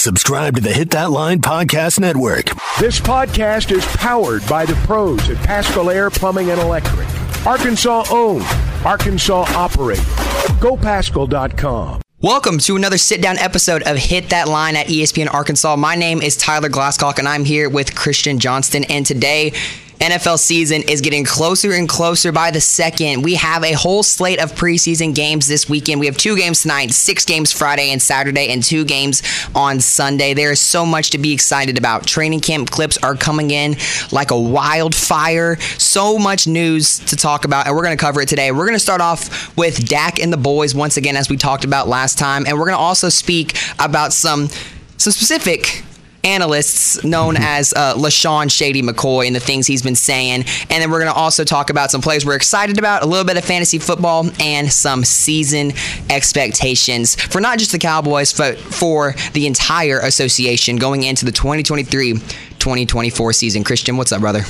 [0.00, 2.46] Subscribe to the Hit That Line Podcast Network.
[2.78, 7.06] This podcast is powered by the pros at Paschal Air Plumbing and Electric.
[7.46, 8.46] Arkansas owned,
[8.82, 10.02] Arkansas operated.
[10.58, 12.00] GoPaschal.com.
[12.22, 15.76] Welcome to another sit down episode of Hit That Line at ESPN Arkansas.
[15.76, 18.84] My name is Tyler Glasscock and I'm here with Christian Johnston.
[18.84, 19.52] And today,
[20.00, 23.22] NFL season is getting closer and closer by the second.
[23.22, 26.00] We have a whole slate of preseason games this weekend.
[26.00, 29.22] We have two games tonight, six games Friday and Saturday, and two games
[29.54, 30.32] on Sunday.
[30.32, 32.06] There is so much to be excited about.
[32.06, 33.76] Training camp clips are coming in
[34.10, 35.56] like a wildfire.
[35.76, 38.52] So much news to talk about, and we're going to cover it today.
[38.52, 41.64] We're going to start off with Dak and the boys once again, as we talked
[41.64, 44.48] about last time, and we're going to also speak about some
[44.96, 45.82] some specific
[46.24, 50.44] analysts known as uh, LeSean Shady McCoy and the things he's been saying.
[50.68, 53.24] And then we're going to also talk about some players we're excited about, a little
[53.24, 55.72] bit of fantasy football, and some season
[56.08, 62.14] expectations for not just the Cowboys, but for the entire association going into the 2023
[62.60, 63.64] 2024 season.
[63.64, 64.42] Christian, what's up, brother?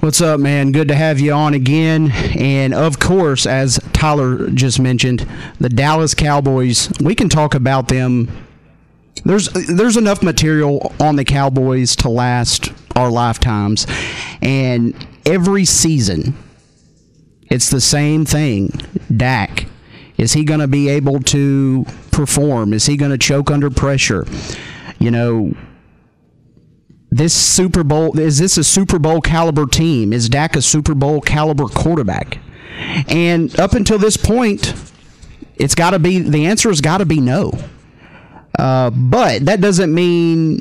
[0.00, 0.72] What's up, man?
[0.72, 2.10] Good to have you on again.
[2.12, 5.26] And of course, as Tyler just mentioned,
[5.58, 8.45] the Dallas Cowboys, we can talk about them
[9.24, 13.86] there's there's enough material on the Cowboys to last our lifetimes,
[14.40, 14.94] and
[15.24, 16.36] every season,
[17.50, 18.70] it's the same thing.
[19.14, 19.66] Dak,
[20.16, 22.72] is he going to be able to perform?
[22.72, 24.26] Is he going to choke under pressure?
[24.98, 25.52] You know,
[27.10, 30.12] this Super Bowl is this a Super Bowl caliber team?
[30.12, 32.38] Is Dak a Super Bowl caliber quarterback?
[33.08, 34.74] And up until this point,
[35.56, 37.52] it's got to be the answer has got to be no.
[38.58, 40.60] Uh, but that doesn't mean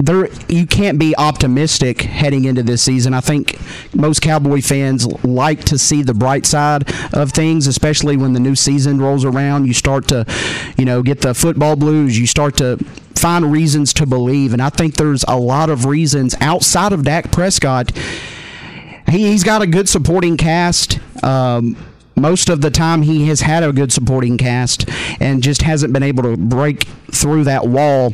[0.00, 3.12] there you can't be optimistic heading into this season.
[3.12, 3.58] I think
[3.94, 8.54] most Cowboy fans like to see the bright side of things, especially when the new
[8.54, 9.66] season rolls around.
[9.66, 10.24] You start to,
[10.78, 12.18] you know, get the football blues.
[12.18, 12.78] You start to
[13.14, 17.30] find reasons to believe, and I think there's a lot of reasons outside of Dak
[17.30, 17.92] Prescott.
[19.08, 20.98] He, has got a good supporting cast.
[21.22, 21.76] Um,
[22.20, 24.88] most of the time he has had a good supporting cast
[25.20, 28.12] and just hasn't been able to break through that wall.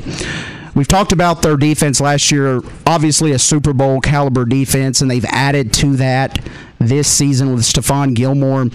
[0.75, 5.25] We've talked about their defense last year, obviously a Super Bowl caliber defense, and they've
[5.25, 6.39] added to that
[6.79, 8.67] this season with Stephon Gilmore.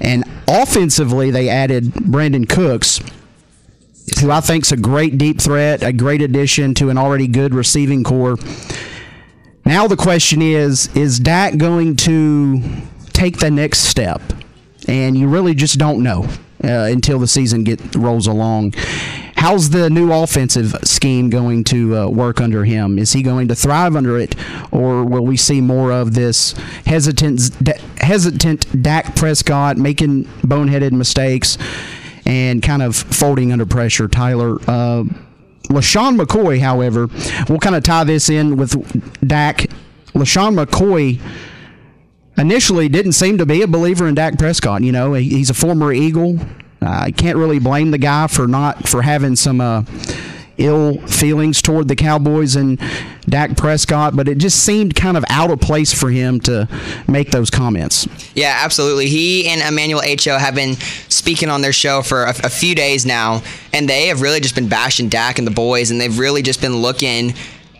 [0.00, 3.00] And offensively, they added Brandin Cooks,
[4.20, 7.54] who I think is a great deep threat, a great addition to an already good
[7.54, 8.36] receiving core.
[9.64, 12.60] Now the question is, is Dak going to
[13.14, 14.20] take the next step,
[14.86, 16.28] and you really just don't know
[16.62, 18.74] uh, until the season get rolls along.
[19.36, 22.98] How's the new offensive scheme going to uh, work under him?
[22.98, 24.34] Is he going to thrive under it,
[24.72, 26.52] or will we see more of this
[26.86, 27.50] hesitant,
[27.98, 31.58] hesitant Dak Prescott making boneheaded mistakes
[32.26, 34.08] and kind of folding under pressure?
[34.08, 34.56] Tyler.
[34.66, 35.04] Uh,
[35.70, 37.08] LeSean McCoy, however,
[37.48, 38.72] we'll kind of tie this in with
[39.26, 39.66] Dak.
[40.14, 41.20] LeSean McCoy
[42.36, 44.82] initially didn't seem to be a believer in Dak Prescott.
[44.82, 46.38] You know, he's a former Eagle.
[46.82, 49.84] I can't really blame the guy for not for having some uh,
[50.58, 52.78] ill feelings toward the Cowboys and
[53.22, 56.68] Dak Prescott, but it just seemed kind of out of place for him to
[57.08, 58.06] make those comments.
[58.34, 59.08] Yeah, absolutely.
[59.08, 60.74] He and Emmanuel Acho have been
[61.08, 63.42] speaking on their show for a, a few days now,
[63.72, 66.60] and they have really just been bashing Dak and the boys, and they've really just
[66.60, 67.34] been looking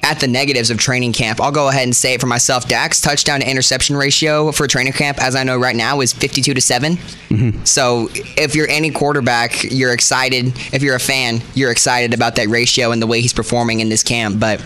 [0.05, 1.41] at the negatives of training camp.
[1.41, 2.69] I'll go ahead and say it for myself.
[2.69, 6.53] Dak's touchdown to interception ratio for training camp, as I know right now, is 52
[6.55, 6.97] to 7.
[6.97, 7.65] Mm-hmm.
[7.65, 10.53] So if you're any quarterback, you're excited.
[10.75, 13.89] If you're a fan, you're excited about that ratio and the way he's performing in
[13.89, 14.39] this camp.
[14.39, 14.61] But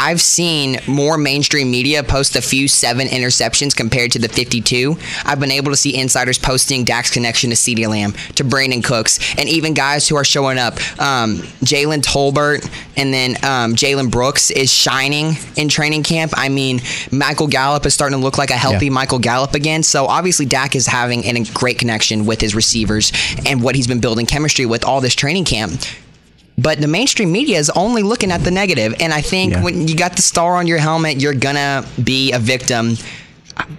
[0.00, 4.96] I've seen more mainstream media post a few seven interceptions compared to the 52.
[5.26, 9.18] I've been able to see insiders posting Dak's connection to CeeDee Lamb, to Brandin Cooks,
[9.38, 10.74] and even guys who are showing up.
[10.98, 12.66] Um, Jalen Tolbert
[12.96, 16.32] and then um, Jalen Brooks is shining in training camp.
[16.34, 16.80] I mean,
[17.12, 18.92] Michael Gallup is starting to look like a healthy Yeah.
[18.92, 19.82] Michael Gallup again.
[19.82, 23.12] So obviously, Dak is having a great connection with his receivers
[23.44, 25.72] and what he's been building chemistry with all this training camp.
[26.62, 29.62] But the mainstream media is only looking at the negative, and I think Yeah.
[29.62, 32.96] when you got the star on your helmet, you're gonna be a victim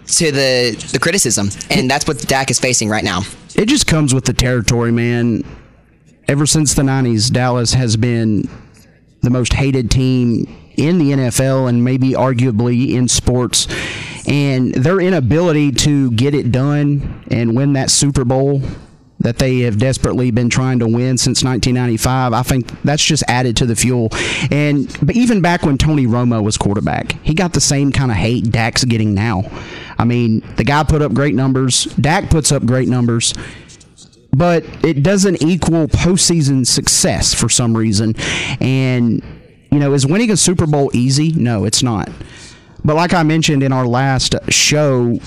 [0.08, 3.24] to the the criticism, and that's what Dak is facing right now.
[3.56, 5.44] it just comes with the territory, man.
[6.28, 8.48] Ever since the 90s, Dallas has been
[9.22, 10.48] the most hated team
[10.78, 13.68] in the NFL and maybe arguably in sports.
[14.28, 18.62] And their inability to get it done and win that Super Bowl
[19.22, 23.58] that they have desperately been trying to win since 1995, I think that's just added
[23.58, 24.10] to the fuel.
[24.52, 28.18] And but even back when Tony Romo was quarterback, he got the same kind of
[28.18, 29.44] hate Dak's getting now.
[29.98, 31.86] I mean, the guy put up great numbers.
[31.86, 33.34] Dak puts up great numbers
[34.34, 38.16] but it doesn't equal postseason success for some reason.
[38.62, 39.22] And,
[39.72, 41.34] you know, is winning a Super Bowl easy?
[41.34, 42.10] No, it's not.
[42.84, 45.20] But like I mentioned in our last show,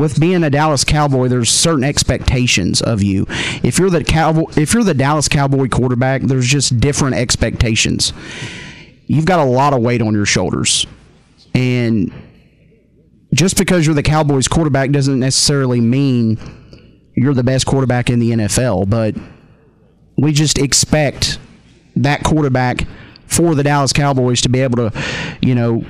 [0.00, 3.26] with being a Dallas Cowboy, there's certain expectations of you.
[3.62, 8.14] If you're the Cowboy, if you're the Dallas Cowboy quarterback, there's just different expectations.
[9.06, 10.86] You've got a lot of weight on your shoulders,
[11.54, 12.10] and
[13.34, 16.38] just because you're the Cowboys quarterback doesn't necessarily mean
[17.14, 19.14] you're the best quarterback in the NFL, but
[20.16, 21.38] we just expect
[21.96, 22.86] that quarterback
[23.26, 25.02] for the Dallas Cowboys to be able to,
[25.42, 25.84] you know,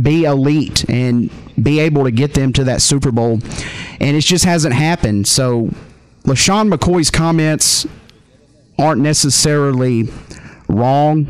[0.00, 1.30] be elite and
[1.62, 3.40] be able to get them to that Super Bowl.
[4.00, 5.26] And it just hasn't happened.
[5.26, 5.70] So
[6.24, 7.86] LeSean McCoy's comments
[8.78, 10.08] aren't necessarily
[10.68, 11.26] wrong,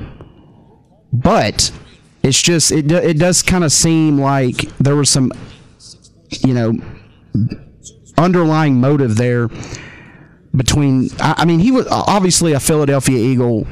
[1.13, 1.71] but
[2.23, 5.33] it's just it it does kind of seem like there was some
[6.45, 6.75] you know
[8.19, 9.49] underlying motive there
[10.57, 13.67] between I, I mean he was obviously a Philadelphia Eagle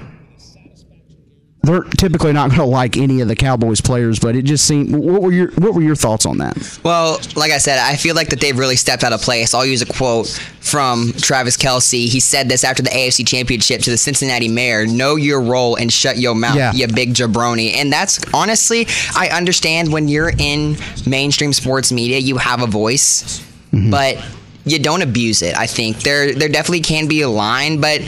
[1.65, 4.95] they're typically not going to like any of the Cowboys players but it just seemed
[4.95, 8.15] what were your what were your thoughts on that Well, like I said, I feel
[8.15, 9.55] like that they've really stepped out of place.
[9.55, 10.29] I'll use a quote
[10.61, 12.09] from Travis Kelce.
[12.09, 15.93] He said this after the AFC Championship to the Cincinnati Mayor: "Know your role and
[15.93, 16.73] shut your mouth, Yeah.
[16.73, 20.77] you big jabroni." And that's honestly, I understand when you're in
[21.07, 23.41] mainstream sports media, you have a voice,
[23.73, 23.91] mm-hmm.
[23.91, 24.23] but
[24.65, 25.57] you don't abuse it.
[25.57, 28.01] I think there there definitely can be a line, but.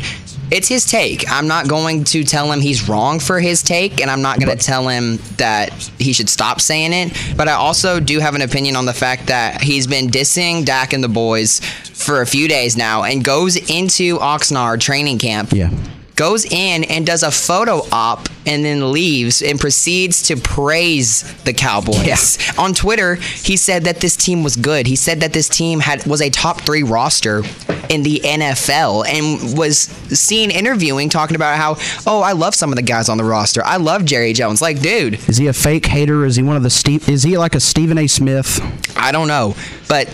[0.50, 1.30] It's his take.
[1.30, 4.56] I'm not going to tell him he's wrong for his take, and I'm not going
[4.56, 7.36] to tell him that he should stop saying it.
[7.36, 10.92] But I also do have an opinion on the fact that he's been dissing Dak
[10.92, 11.60] and the boys
[11.94, 15.70] for a few days now and goes into Oxnard training camp yeah
[16.16, 21.52] goes in and does a photo op and then leaves and proceeds to praise the
[21.52, 22.38] Cowboys.
[22.58, 24.86] On Twitter, he said that this team was good.
[24.86, 27.42] He said that this team had was a top 3 roster
[27.88, 31.76] in the NFL and was seen interviewing talking about how,
[32.06, 33.64] "Oh, I love some of the guys on the roster.
[33.64, 36.62] I love Jerry Jones." Like, dude, is he a fake hater is he one of
[36.62, 38.60] the Steve is he like a Stephen A Smith
[38.96, 39.54] I don't know,
[39.88, 40.08] but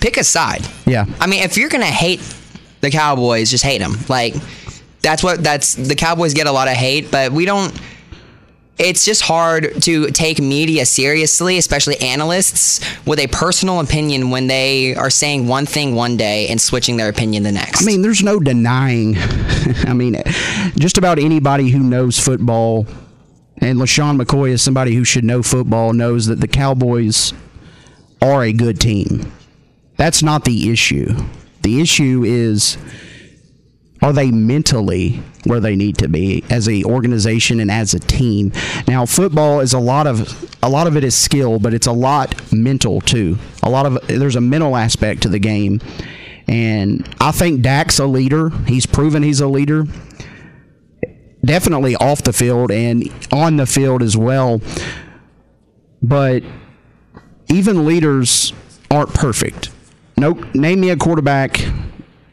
[0.00, 0.66] pick a side.
[0.86, 1.04] Yeah.
[1.18, 2.20] I mean, if you're gonna hate
[2.80, 3.98] the Cowboys, just hate them.
[4.08, 4.34] Like
[5.02, 7.78] that's what that's the Cowboys get a lot of hate, but we don't.
[8.78, 14.94] It's just hard to take media seriously, especially analysts, with a personal opinion when they
[14.94, 17.82] are saying one thing one day and switching their opinion the next.
[17.82, 19.16] I mean, there's no denying.
[19.86, 20.16] I mean,
[20.78, 22.86] just about anybody who knows football,
[23.58, 27.34] and LeSean McCoy is somebody who should know football, knows that the Cowboys
[28.22, 29.30] are a good team.
[29.98, 31.14] That's not the issue.
[31.60, 32.78] The issue is
[34.02, 38.52] are they mentally where they need to be as a organization and as a team?
[38.88, 41.92] Now football is a lot of a lot of it is skill but it's a
[41.92, 43.38] lot mental too.
[43.62, 45.80] A lot of there's a mental aspect to the game.
[46.48, 48.50] And i think Dak's a leader.
[48.66, 49.84] He's proven he's a leader.
[51.44, 54.60] Definitely off the field and on the field as well.
[56.02, 56.42] But
[57.48, 58.52] even leaders
[58.90, 59.70] aren't perfect.
[60.16, 61.60] No name me a quarterback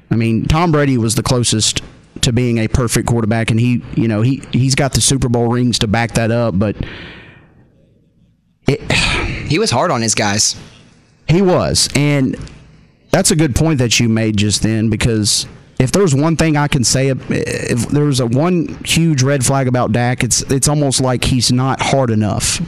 [0.09, 1.81] I mean, Tom Brady was the closest
[2.21, 5.47] to being a perfect quarterback, and he, you know, he he's got the Super Bowl
[5.47, 6.57] rings to back that up.
[6.57, 6.75] But
[8.67, 8.91] it,
[9.47, 10.55] he was hard on his guys.
[11.27, 12.35] he was, and
[13.11, 15.47] that's a good point that you made just then because
[15.79, 19.67] if there's one thing I can say, if there was a one huge red flag
[19.67, 22.61] about Dak, it's it's almost like he's not hard enough.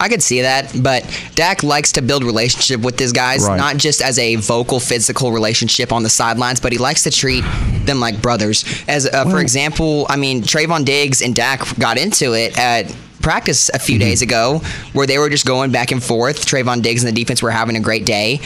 [0.00, 3.56] I could see that, but Dak likes to build relationship with his guys, Right.
[3.56, 7.44] not just as a vocal, physical relationship on the sidelines, but he likes to treat
[7.84, 8.64] them like brothers.
[8.88, 13.70] As uh, for example, I mean Trevon Diggs and Dak got into it at practice
[13.72, 14.60] a few days ago
[14.92, 16.44] where they were just going back and forth.
[16.44, 18.40] Trevon Diggs and the defense were having a great day.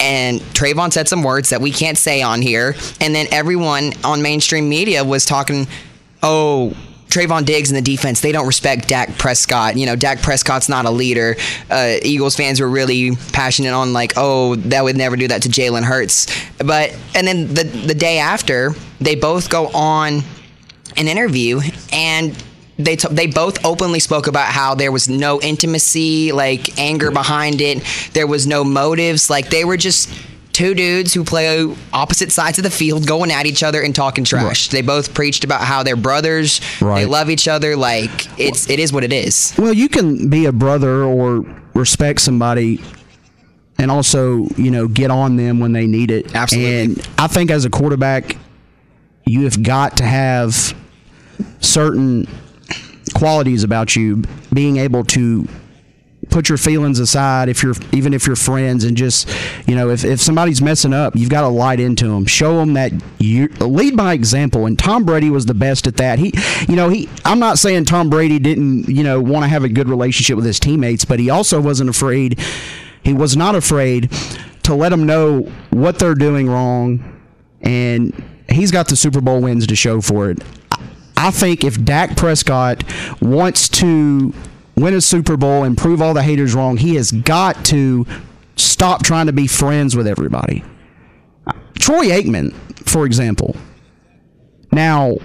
[0.00, 2.74] And Trevon said some words that we can't say on here.
[3.00, 5.68] And then everyone on mainstream media was talking,
[6.24, 6.74] oh,
[7.12, 9.76] Trevon Diggs and the defense, they don't respect Dak Prescott.
[9.76, 11.36] You know, Dak Prescott's not a leader.
[11.70, 15.48] Uh, Eagles fans were really passionate on like, oh, that would never do that to
[15.48, 16.26] Jalen Hurts.
[16.58, 20.22] But and then the the day after, they both go on
[20.96, 21.60] an interview
[21.92, 22.36] and
[22.78, 27.60] they t- they both openly spoke about how there was no intimacy, like anger behind
[27.60, 27.82] it.
[28.12, 29.28] There was no motives.
[29.28, 30.08] Like they were just
[30.52, 34.24] two dudes who play opposite sides of the field going at each other and talking
[34.24, 34.68] trash.
[34.68, 36.60] They both preached about how they're brothers.
[36.80, 37.76] They love each other.
[37.76, 39.54] Like it's it is what it is.
[39.58, 41.44] Well, you can be a brother or
[41.74, 42.82] respect somebody
[43.78, 46.34] and also, you know, get on them when they need it.
[46.34, 46.82] Absolutely.
[46.82, 48.36] And I think as a quarterback,
[49.24, 50.74] you have got to have
[51.60, 52.28] certain
[53.14, 55.48] qualities about you being able to
[56.30, 59.28] put your feelings aside if you're even if you're friends and just
[59.66, 62.74] you know if, if somebody's messing up you've got to light into them show them
[62.74, 64.66] that you lead by example.
[64.66, 66.18] And tom brady was the best at that.
[66.18, 66.32] He
[66.68, 69.68] you know he i'm not saying tom brady didn't you know want to have a
[69.68, 72.38] good relationship with his teammates but he also wasn't afraid
[73.02, 74.10] he was not afraid
[74.62, 77.12] to let them know what they're doing wrong
[77.62, 78.12] and
[78.48, 80.38] he's got the super bowl wins to show for it.
[81.16, 82.84] I think if Dak Prescott
[83.20, 84.34] wants to
[84.76, 88.06] win a Super Bowl and prove all the haters wrong, he has got to
[88.56, 90.64] stop trying to be friends with everybody.
[91.78, 92.54] Troy Aikman,
[92.88, 93.56] for example.
[94.70, 95.16] Now,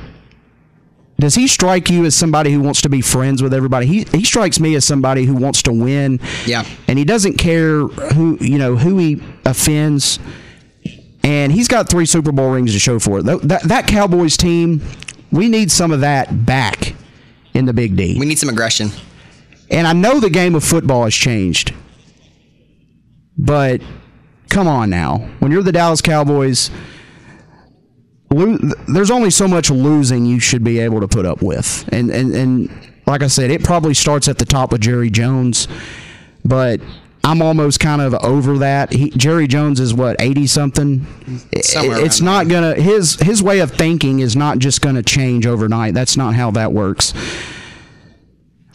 [1.20, 3.88] does he strike you as somebody who wants to be friends with everybody?
[3.88, 6.20] He he strikes me as somebody who wants to win.
[6.46, 6.64] Yeah.
[6.88, 10.20] And he doesn't care who you know who he offends.
[11.24, 13.24] And he's got three Super Bowl rings to show for it.
[13.24, 14.82] That, that, that Cowboys team,
[15.30, 16.96] we need some of that back
[17.54, 18.18] in the Big D.
[18.18, 18.92] We need some aggression.
[19.70, 21.74] And I know the game of football has changed.
[23.38, 23.82] But
[24.50, 25.18] come on now.
[25.40, 26.72] When you're the Dallas Cowboys,
[28.32, 28.58] lo-
[28.88, 31.88] there's only so much losing you should be able to put up with.
[31.92, 32.70] And and and
[33.06, 35.68] like I said, it probably starts at the top with Jerry Jones,
[36.44, 36.82] but
[37.24, 38.94] I'm almost kind of over that.
[38.94, 41.06] He, Jerry Jones is what 80 something.
[41.62, 45.94] Somewhere it's not gonna his his way of thinking is not just gonna change overnight.
[45.94, 47.14] That's not how that works.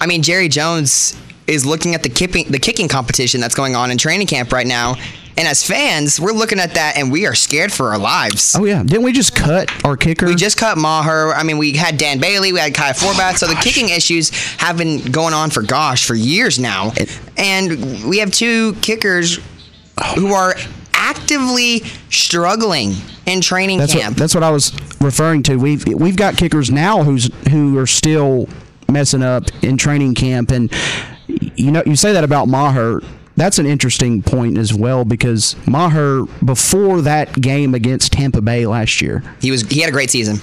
[0.03, 1.17] I mean, Jerry Jones
[1.47, 4.67] is looking at the kicking the kicking competition that's going on in training camp right
[4.67, 4.97] now,
[5.37, 8.57] and as fans, we're looking at that and we are scared for our lives.
[8.59, 10.27] Oh yeah, didn't we just cut our kicker?
[10.27, 11.33] We just cut Maher.
[11.33, 13.39] I mean, we had Dan Bailey, we had Kai Forbath.
[13.39, 16.93] So the kicking issues have been going on for gosh for years now,
[17.37, 19.39] and we have two kickers
[20.17, 20.57] who are
[20.95, 22.95] actively struggling
[23.27, 24.15] in training That's camp.
[24.15, 25.57] what, that's what I was referring to.
[25.59, 28.49] We've we've got kickers now who's who are still
[28.93, 30.73] messing up in training camp, and
[31.57, 33.01] you know you say that about Maher.
[33.35, 39.01] That's an interesting point as well because Maher before that game against Tampa Bay last
[39.01, 40.39] year, he was he had a great season.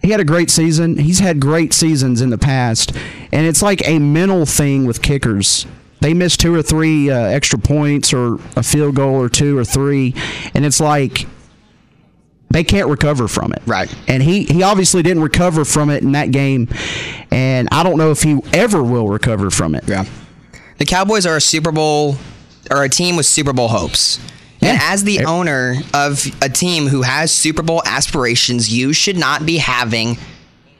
[0.00, 0.96] he had a great season.
[0.96, 2.92] He's had great seasons in the past,
[3.32, 5.66] and it's like a mental thing with kickers.
[6.00, 9.64] They miss two or three uh, extra points or a field goal or two or
[9.64, 10.14] three,
[10.52, 11.26] and it's like
[12.54, 13.60] they can't recover from it.
[13.66, 13.92] Right.
[14.06, 16.68] And he he obviously didn't recover from it in that game,
[17.32, 19.82] and I don't know if he ever will recover from it.
[19.88, 20.04] Yeah.
[20.78, 22.16] The Cowboys are a Super Bowl
[22.70, 24.20] or a team with Super Bowl hopes.
[24.60, 29.44] And as the owner of a team who has Super Bowl aspirations, you should not
[29.44, 30.16] be having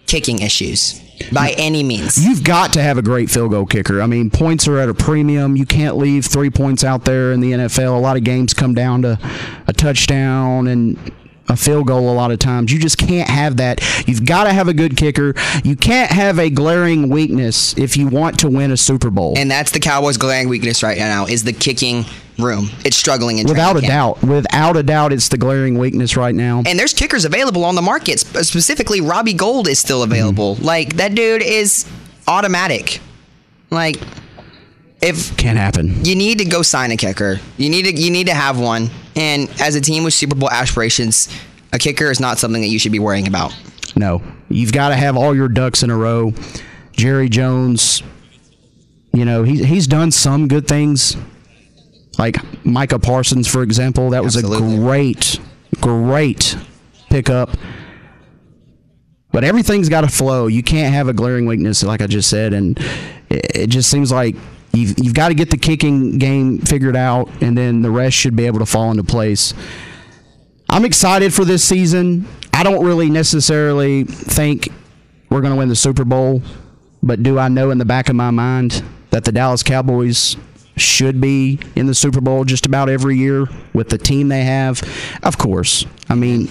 [0.07, 1.02] kicking issues
[1.33, 2.25] by any means.
[2.25, 4.00] You've got to have a great field goal kicker.
[4.00, 5.54] I mean, points are at a premium.
[5.57, 7.95] You can't leave three points out there in the NFL.
[7.95, 9.19] A lot of games come down to
[9.66, 11.12] a touchdown and
[11.54, 12.73] a field goal a lot of times.
[12.73, 13.80] You just can't have that.
[14.06, 15.34] You've got to have a good kicker.
[15.64, 19.34] You can't have a glaring weakness if you want to win a Super Bowl.
[19.38, 22.04] And that's the Cowboys' glaring weakness right now is the kicking
[22.38, 22.68] room.
[22.84, 24.18] It's struggling in Without a camp.
[24.20, 24.23] doubt.
[24.23, 26.62] Without a doubt, it's the glaring weakness right now.
[26.66, 28.18] And there's kickers available on the market.
[28.20, 30.56] Specifically, Robbie Gould is still available.
[30.56, 30.64] Mm-hmm.
[30.64, 31.87] Like that dude is
[32.26, 33.00] automatic.
[33.70, 33.96] Like
[35.04, 36.04] if Can't happen.
[36.04, 37.38] you need to go sign a kicker.
[37.58, 38.90] You need to you need to have one.
[39.16, 41.28] And as a team with Super Bowl aspirations,
[41.73, 43.54] a kicker is not something that you should be worrying about.
[43.96, 46.32] No, you've got to have all your ducks in a row.
[46.92, 48.02] Jerry Jones,
[49.12, 51.16] you know, he's he's done some good things,
[52.18, 54.11] like Micah Parsons, for example.
[54.11, 54.75] That was Absolutely.
[54.75, 55.40] a great,
[55.80, 56.56] great
[57.11, 57.50] pickup.
[59.32, 60.46] But everything's got to flow.
[60.46, 62.78] You can't have a glaring weakness, like I just said, and
[63.30, 64.37] it, it just seems like
[64.75, 68.37] you've you've got to get the kicking game figured out, and then the rest should
[68.37, 69.54] be able to fall into place.
[70.69, 72.26] I'm excited for this season.
[72.52, 74.69] I don't really necessarily think
[75.31, 76.43] we're going to win the Super Bowl,
[77.04, 80.37] But do I know in the back of my mind that the Dallas Cowboys
[80.76, 84.83] should be in the Super Bowl just about every year with the team they have?
[85.23, 85.85] Of course.
[86.09, 86.49] I mean,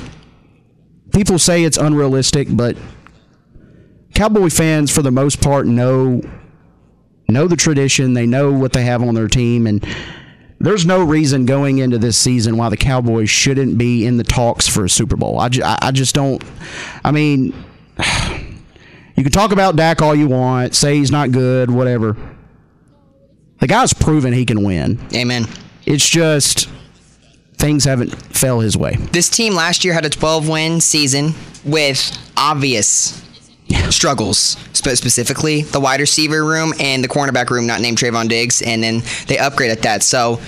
[1.12, 2.78] people say it's unrealistic, but
[4.14, 6.22] Cowboy fans, for the most part, know
[7.34, 8.14] know the tradition.
[8.14, 9.86] They know what they have on their team, and
[10.60, 14.68] there's no reason going into this season why the Cowboys shouldn't be in the talks
[14.68, 15.40] for a Super Bowl.
[15.40, 16.42] I, ju- I just don't.
[17.04, 17.48] I mean,
[19.16, 22.16] you can talk about Dak all you want, say he's not good, whatever.
[23.60, 25.00] The guy's proven he can win.
[25.14, 25.46] Amen.
[25.86, 26.70] It's just
[27.56, 28.96] things haven't fell his way.
[29.12, 33.23] This team last year had a 12 win season with obvious
[33.90, 38.62] struggles, spe- specifically the wide receiver room and the cornerback room, not named Trevon Diggs,
[38.62, 40.04] and then they upgrade at that.
[40.04, 40.40] So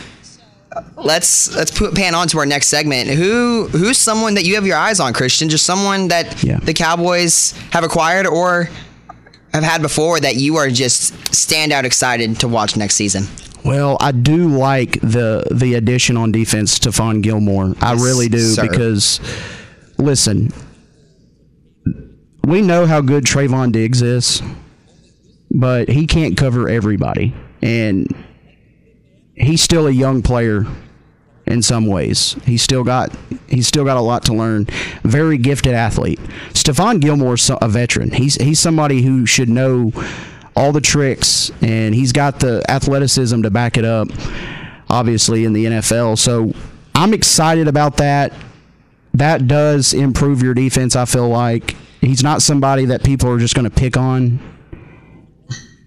[0.71, 3.09] uh, let's let's put pan on to our next segment.
[3.09, 5.49] Who who's someone that you have your eyes on, Christian?
[5.49, 6.59] Just someone that Yeah.
[6.59, 8.69] the Cowboys have acquired or
[9.53, 13.25] have had before that you are just standout excited to watch next season.
[13.63, 17.73] Well, I do like the the addition on defense, Stephon Gilmore.
[17.81, 18.67] I really do sir.
[18.67, 19.19] because
[19.97, 20.51] listen,
[22.45, 24.41] we know how good Trevon Diggs is,
[25.51, 28.07] but he can't cover everybody, and
[29.35, 30.65] he's still a young player
[31.45, 32.35] in some ways.
[32.45, 33.11] He's still got
[33.47, 34.65] he's still got a lot to learn.
[35.03, 36.19] Very gifted athlete.
[36.49, 38.11] Stephon Gilmore's a veteran.
[38.11, 39.91] He's he's somebody who should know
[40.55, 44.07] all the tricks and he's got the athleticism to back it up
[44.89, 46.17] obviously in the NFL.
[46.17, 46.53] So
[46.93, 48.33] I'm excited about that.
[49.13, 51.75] That does improve your defense, I feel like.
[52.05, 54.39] He's not somebody that people are just going to pick on.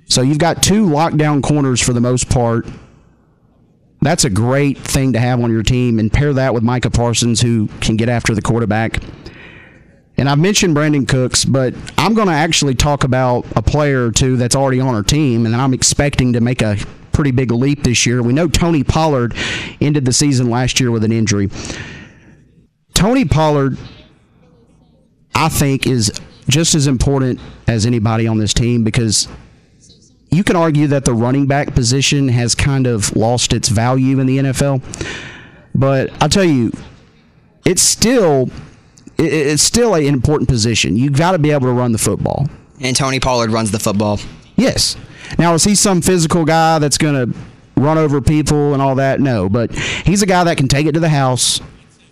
[0.07, 2.67] So you've got two lockdown corners for the most part
[4.01, 7.41] that's a great thing to have on your team and pair that with Micah Parsons
[7.41, 9.03] who can get after the quarterback.
[10.17, 14.11] And I've mentioned Brandin Cooks, but I'm going to actually talk about a player or
[14.11, 16.77] two that's already on our team and I'm expecting to make a
[17.13, 18.23] pretty big leap this year.
[18.23, 19.35] We know Tony Pollard
[19.81, 21.51] ended the season last year with an injury.
[22.95, 23.79] Tony Pollard,
[25.39, 26.13] I think, is
[26.49, 29.29] just as important as anybody on this team because
[30.31, 34.27] you can argue that the running back position has kind of lost its value in
[34.27, 34.83] the NFL.
[35.77, 36.73] But I'll tell you,
[37.65, 38.51] it's still
[39.17, 40.97] it's still an important position.
[40.97, 42.49] You've got to be able to run the football.
[42.81, 44.19] And Tony Pollard runs the football.
[44.57, 44.97] Yes.
[45.39, 47.39] Now is he some physical guy that's going to
[47.77, 49.21] run over people and all that?
[49.21, 51.61] No, but he's a guy that can take it to the house.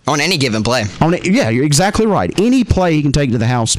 [0.06, 0.84] On any given play.
[1.00, 2.32] On it, yeah, you're exactly right.
[2.40, 3.76] Any play he can take to the house.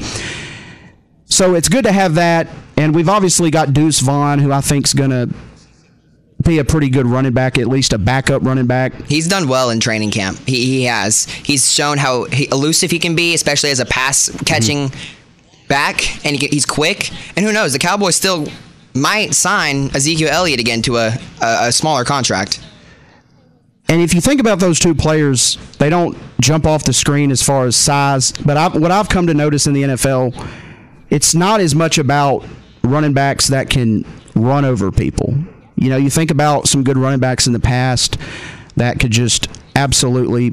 [1.26, 4.94] So it's good to have that, and we've obviously got Deuce Vaughn, who I think's
[4.94, 5.30] going to
[6.44, 8.94] be a pretty good running back, at least a backup running back.
[9.08, 10.38] He's done well in training camp.
[10.46, 11.26] He, he has.
[11.26, 15.68] He's shown how he, elusive he can be, especially as a pass catching mm-hmm.
[15.68, 17.12] back, and he, he's quick.
[17.36, 17.74] And who knows?
[17.74, 18.48] The Cowboys still
[18.94, 22.64] might sign Ezekiel Elliott again to a, a, a smaller contract.
[23.90, 27.42] And if you think about those two players, they don't jump off the screen as
[27.42, 28.32] far as size.
[28.34, 30.48] But I, what I've come to notice in the NFL,
[31.10, 32.46] it's not as much about
[32.84, 35.36] running backs that can run over people.
[35.76, 38.18] You know, you think about some good running backs in the past
[38.76, 40.52] that could just absolutely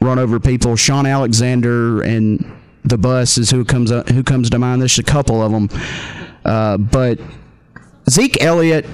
[0.00, 0.76] run over people.
[0.76, 4.80] Shaun Alexander and the bus is who comes up, who comes to mind.
[4.80, 5.68] There's a couple of them,
[6.44, 7.18] uh, but
[8.08, 8.86] Zeke Elliott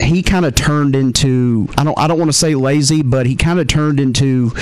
[0.00, 3.36] he kind of turned into I don't I don't want to say lazy, but he
[3.36, 4.52] kind of turned into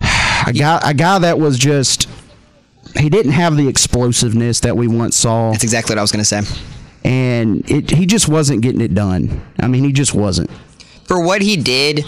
[0.46, 2.08] a guy a guy that was just
[2.98, 6.24] he didn't have the explosiveness that we once saw, That's exactly what I was going
[6.24, 6.42] to say.
[7.04, 9.42] and it he just wasn't getting it done.
[9.60, 10.50] I mean, he just wasn't.
[11.04, 12.04] For what he did,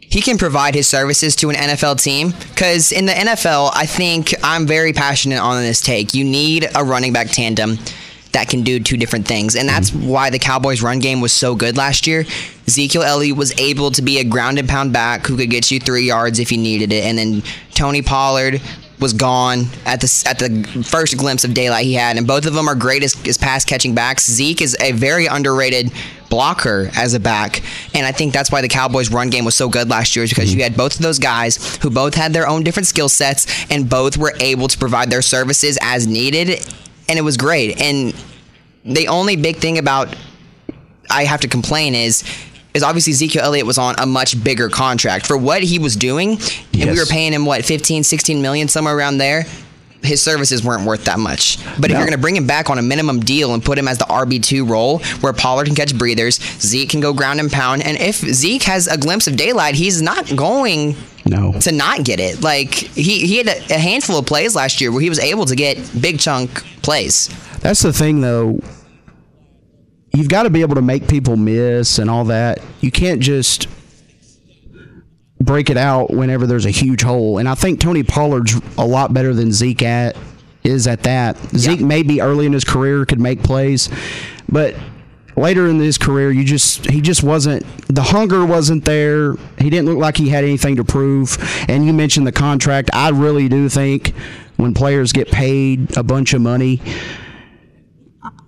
[0.00, 2.32] he can provide his services to an NFL team.
[2.50, 6.14] Because in the NFL, I think I'm very passionate on this take.
[6.14, 7.78] You need a running back tandem
[8.36, 9.56] that can do two different things.
[9.56, 10.08] And that's mm-hmm.
[10.08, 12.26] why the Cowboys' run game was so good last year.
[12.66, 15.80] Ezekiel Elliott was able to be a ground and pound back who could get you
[15.80, 17.04] three yards if you needed it.
[17.04, 17.42] And then
[17.74, 18.60] Tony Pollard
[19.00, 22.54] was gone at the at the first glimpse of daylight he had, and both of
[22.54, 24.30] them are great as, as pass catching backs.
[24.30, 25.90] Zeke is a very underrated
[26.30, 27.62] blocker as a back,
[27.94, 30.30] and I think that's why the Cowboys' run game was so good last year, is
[30.30, 30.72] because you mm-hmm.
[30.72, 34.16] had both of those guys who both had their own different skill sets, and both
[34.16, 36.66] were able to provide their services as needed,
[37.08, 37.80] and it was great.
[37.80, 38.14] And
[38.84, 40.14] the only big thing about
[41.10, 42.24] I have to complain is
[42.74, 45.26] is obviously Ezekiel Elliott was on a much bigger contract.
[45.26, 46.38] For what he was doing
[46.74, 49.46] and we were paying him what 15 16 million somewhere around there
[50.02, 51.58] his services weren't worth that much.
[51.80, 53.88] But if you're going to bring him back on a minimum deal and put him
[53.88, 57.82] as the RB2 role where Pollard can catch breathers Zeke can go ground and pound
[57.82, 61.52] and if Zeke has a glimpse of daylight he's not going No.
[61.52, 64.92] to not get it like he, he had a, a handful of plays last year
[64.92, 67.28] where he was able to get big chunk plays
[67.60, 68.60] That's the thing, though.
[70.14, 72.60] You've got to be able to make people miss and all that.
[72.80, 73.68] You can't just
[75.40, 77.38] break it out whenever there's a huge hole.
[77.38, 80.16] And I think Tony Pollard's a lot better than Zeke at
[80.64, 81.36] is at that.
[81.56, 83.88] Zeke maybe early in his career could make plays,
[84.48, 84.74] but
[85.36, 89.34] later in his career, you just he just wasn't the hunger wasn't there.
[89.58, 91.36] He didn't look like he had anything to prove.
[91.68, 92.90] And you mentioned the contract.
[92.92, 94.14] I really do think
[94.56, 96.80] when players get paid a bunch of money,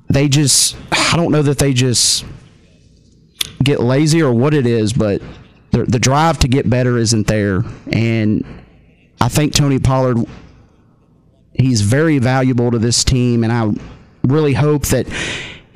[0.09, 2.25] they just I don't know that they just
[3.63, 5.21] get lazy or what it is, but
[5.73, 7.63] the, the drive to get better isn't there.
[7.93, 8.45] And
[9.21, 10.27] I think Tony Pollard
[11.59, 13.73] he's very valuable to this team, and I
[14.23, 15.07] really hope that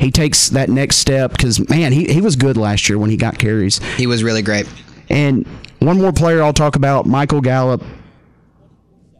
[0.02, 3.16] he takes that next step because man, he, he was good last year when he
[3.16, 3.78] got carries.
[3.94, 4.68] He was really great.
[5.08, 5.46] And
[5.78, 7.84] one more player I'll talk about, Michael Gallup.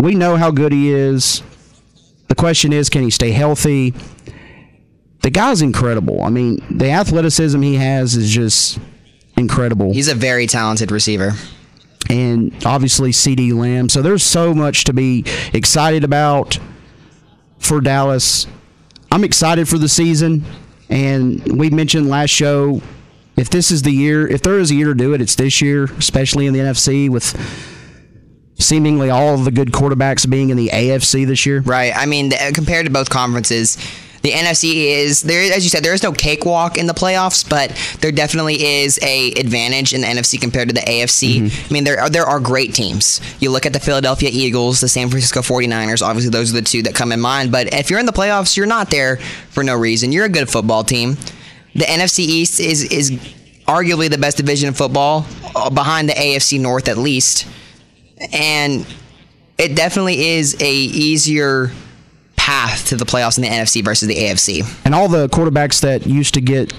[0.01, 1.41] We know how good he is.
[2.27, 3.95] The question is, can he stay healthy?
[5.23, 6.21] The guy's incredible.
[6.25, 8.81] I mean, the athleticism he has is just
[9.37, 9.93] incredible.
[9.93, 11.33] He's a very talented receiver.
[12.11, 13.89] And obviously, CeeDee Lamb.
[13.89, 16.59] So there's so much to be excited about
[17.61, 18.49] for Dallas.
[19.13, 20.45] I'm excited for the season.
[20.93, 22.83] And we mentioned last show
[23.35, 25.63] if this is the year, if there is a year to do it, it's this
[25.63, 27.35] year, especially in the NFC with
[28.59, 31.61] seemingly all of the good quarterbacks being in the AFC this year.
[31.61, 31.93] Right.
[31.97, 33.79] I mean, compared to both conferences,
[34.23, 37.71] the NFC is there, as you said, there is no cakewalk in the playoffs, but
[38.01, 41.41] there definitely is a advantage in the NFC compared to the AFC.
[41.41, 41.67] Mm-hmm.
[41.69, 43.21] I mean, there are, there are great teams.
[43.41, 46.03] You look at the Philadelphia Eagles, the San Francisco 49ers.
[46.03, 47.51] Obviously, those are the two that come in mind.
[47.51, 49.17] But if you're in the playoffs, you're not there
[49.51, 50.13] for no reason.
[50.13, 51.17] You're a good football team.
[51.75, 53.11] The NFC East is is
[53.67, 57.47] arguably the best division of football, uh, behind the AFC North at least,
[58.33, 58.87] and
[59.59, 61.73] it definitely is a easier
[62.43, 64.69] path to the playoffs in the NFC versus the AFC.
[64.85, 66.73] And all the quarterbacks that used to get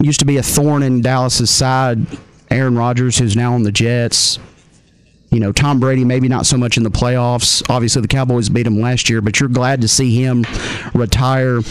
[0.00, 1.98] used to be a thorn in Dallas's side,
[2.52, 4.38] Aaron Rodgers, who's now on the Jets.
[5.32, 7.68] You know, Tom Brady, maybe not so much in the playoffs.
[7.68, 10.44] Obviously, the Cowboys beat him last year, but you're glad to see him
[10.94, 11.62] retire.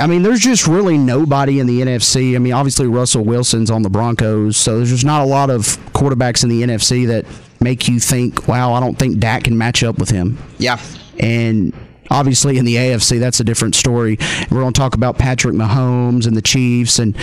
[0.00, 2.36] I mean, there's just really nobody in the NFC.
[2.36, 5.62] I mean, obviously Russell Wilson's on the Broncos, so there's just not a lot of
[5.92, 7.26] quarterbacks in the NFC that
[7.60, 10.78] make you think, "Wow, I don't think Dak can match up with him." Yeah,
[11.18, 11.72] and
[12.10, 14.18] obviously in the AFC, that's a different story.
[14.50, 17.16] We're going to talk about Patrick Mahomes and the Chiefs and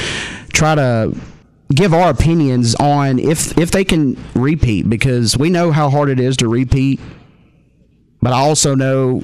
[0.53, 1.15] try to
[1.73, 6.19] give our opinions on if if they can repeat because we know how hard it
[6.19, 6.99] is to repeat.
[8.21, 9.23] But I also know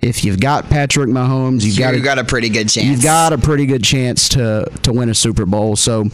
[0.00, 2.86] if you've got Patrick Mahomes, you've got, a, got a pretty good chance.
[2.86, 5.76] You've got a pretty good chance to to win a Super Bowl.
[5.76, 6.04] So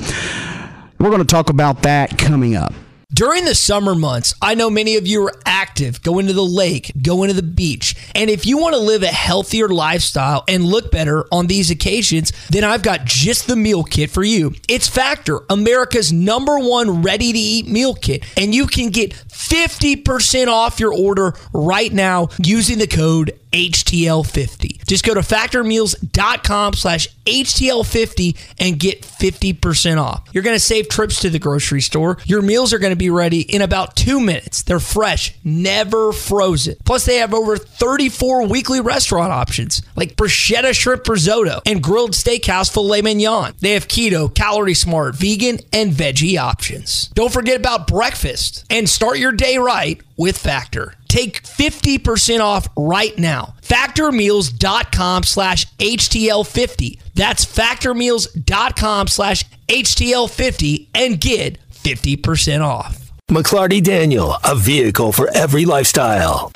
[0.98, 2.72] we're going to talk about that coming up.
[3.14, 6.90] During the summer months, I know many of you are active, going to the lake,
[7.00, 7.94] going to the beach.
[8.12, 12.32] And if you want to live a healthier lifestyle and look better on these occasions,
[12.50, 14.52] then I've got just the meal kit for you.
[14.68, 18.24] It's Factor, America's number one ready to eat meal kit.
[18.36, 24.84] And you can get 50% off your order right now using the code HTL50.
[24.84, 30.28] Just go to factormeals.com slash HTL50 and get 50% off.
[30.32, 32.18] You're going to save trips to the grocery store.
[32.26, 34.62] Your meals are going to be ready in about two minutes.
[34.64, 36.74] They're fresh, never frozen.
[36.84, 42.72] Plus, they have over 34 weekly restaurant options like bruschetta shrimp risotto and grilled steakhouse
[42.72, 43.54] filet mignon.
[43.60, 47.08] They have keto, calorie smart, vegan, and veggie options.
[47.14, 50.94] Don't forget about breakfast and start your day right with Factor.
[51.08, 53.54] Take 50% off right now.
[53.62, 57.00] Factormeals.com slash HTL50.
[57.14, 63.04] That's factormeals.com slash HTL50 and get 50% off.
[63.30, 66.52] McLarty Daniel, a vehicle for every lifestyle.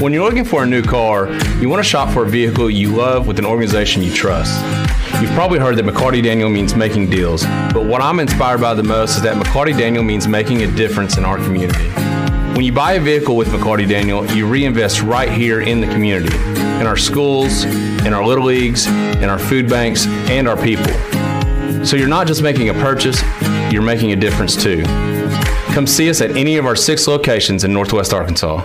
[0.00, 2.94] When you're looking for a new car, you want to shop for a vehicle you
[2.94, 4.62] love with an organization you trust.
[5.22, 8.82] You've probably heard that McLarty Daniel means making deals, but what I'm inspired by the
[8.82, 11.88] most is that McLarty Daniel means making a difference in our community.
[12.54, 16.36] When you buy a vehicle with McLarty Daniel, you reinvest right here in the community,
[16.36, 20.86] in our schools, in our little leagues, in our food banks, and our people.
[21.84, 23.20] So you're not just making a purchase,
[23.72, 24.84] you're making a difference too.
[25.74, 28.64] Come see us at any of our six locations in Northwest Arkansas.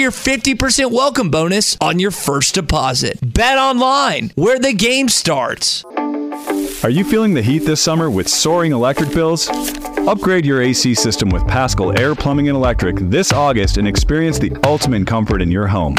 [0.01, 3.19] your 50% welcome bonus on your first deposit.
[3.21, 5.85] Bet online, where the game starts.
[6.83, 9.47] Are you feeling the heat this summer with soaring electric bills?
[10.07, 14.51] Upgrade your AC system with Paschal Air Plumbing and Electric this August and experience the
[14.63, 15.95] ultimate comfort in your home.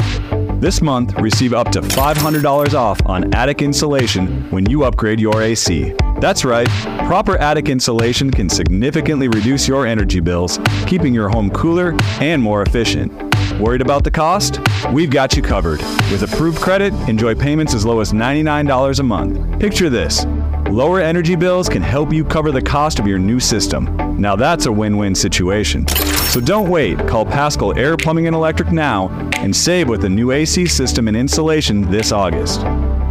[0.59, 5.93] This month, receive up to $500 off on attic insulation when you upgrade your AC.
[6.19, 6.67] That's right,
[7.07, 12.63] proper attic insulation can significantly reduce your energy bills, keeping your home cooler and more
[12.63, 13.32] efficient.
[13.59, 14.59] Worried about the cost?
[14.91, 15.79] We've got you covered.
[16.11, 19.59] With approved credit, enjoy payments as low as $99 a month.
[19.59, 20.25] Picture this
[20.69, 23.95] lower energy bills can help you cover the cost of your new system.
[24.19, 25.87] Now that's a win win situation.
[26.31, 26.97] So don't wait.
[27.07, 31.15] Call Paschal Air Plumbing and Electric now and save with a new AC system and
[31.15, 32.61] insulation this August.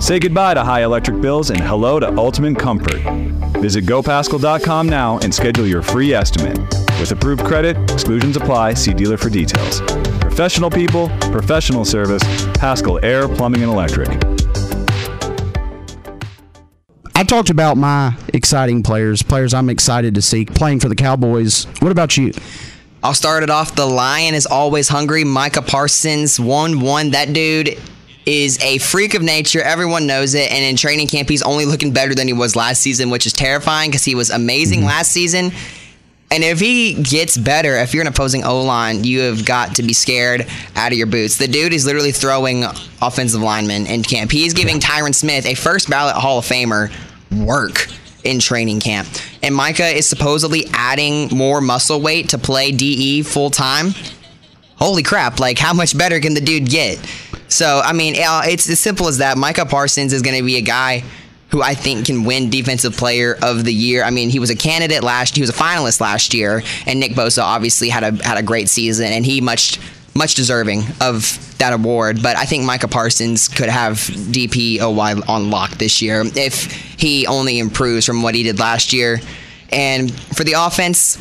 [0.01, 3.01] Say goodbye to high electric bills and hello to ultimate comfort.
[3.61, 6.59] Visit gopaschal.com now and schedule your free estimate.
[6.99, 8.75] With approved credit, exclusions apply.
[8.75, 9.81] See dealer for details.
[10.33, 12.23] Professional people, professional service,
[12.55, 14.09] Paschal Air Plumbing and Electric.
[17.15, 21.65] I talked about my exciting players, players I'm excited to see playing for the Cowboys.
[21.81, 22.33] What about you?
[23.03, 23.75] I'll start it off.
[23.75, 25.23] The Lion is always hungry.
[25.23, 27.11] Micah Parsons, 1 1.
[27.11, 27.79] That dude
[28.25, 29.61] is a freak of nature.
[29.61, 30.51] Everyone knows it.
[30.51, 33.35] And in training camp, he's only looking better than he was last season, which is
[33.35, 34.89] terrifying because he was amazing mm-hmm.
[34.89, 35.53] last season.
[36.33, 39.83] And if he gets better, if you're an opposing O line, you have got to
[39.83, 41.37] be scared out of your boots.
[41.37, 42.65] The dude is literally throwing
[43.03, 44.31] offensive linemen in camp.
[44.33, 46.91] He's giving Tyron Smith, a first ballot Hall of Famer,
[47.45, 47.87] work
[48.25, 49.07] in training camp.
[49.43, 53.91] And Micah is supposedly adding more muscle weight to play DE full time.
[54.77, 56.99] Holy crap, like how much better can the dude get?
[57.49, 59.37] So, I mean, uh, it's as simple as that.
[59.37, 61.05] Micah Parsons is going to be a guy
[61.53, 64.03] who I think can win Defensive Player of the Year.
[64.03, 65.37] I mean, he was a candidate last.
[65.37, 68.69] He was a finalist last year, and Nick Bosa obviously had a had a great
[68.69, 69.79] season, and he much
[70.15, 72.23] much deserving of that award.
[72.23, 77.59] But I think Micah Parsons could have DPOY on lock this year if he only
[77.59, 79.21] improves from what he did last year.
[79.71, 81.19] And for the offense,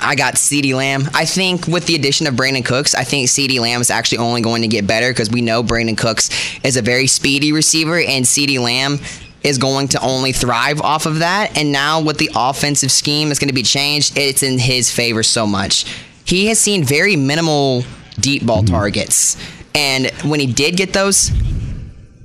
[0.00, 1.04] I got CeeDee Lamb.
[1.14, 4.42] I think with the addition of Brandin Cooks, I think CeeDee Lamb is actually only
[4.42, 6.30] going to get better because we know Brandin Cooks
[6.62, 8.98] is a very speedy receiver, and CeeDee Lamb
[9.46, 11.56] is going to only thrive off of that.
[11.56, 15.22] And now with the offensive scheme is going to be changed, it's in his favor
[15.22, 15.86] so much
[16.26, 17.84] he has seen very minimal
[18.20, 18.74] deep ball mm-hmm.
[18.74, 19.36] targets.
[19.74, 21.30] And when he did get those,